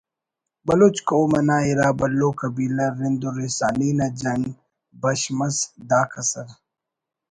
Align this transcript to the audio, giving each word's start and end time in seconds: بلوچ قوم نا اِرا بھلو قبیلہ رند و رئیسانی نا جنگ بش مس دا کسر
بلوچ 0.65 0.97
قوم 1.09 1.31
نا 1.47 1.57
اِرا 1.67 1.89
بھلو 1.99 2.29
قبیلہ 2.39 2.87
رند 2.99 3.21
و 3.27 3.29
رئیسانی 3.37 3.89
نا 3.99 4.07
جنگ 4.19 4.43
بش 5.01 5.21
مس 5.37 5.57
دا 5.89 6.01
کسر 6.11 6.47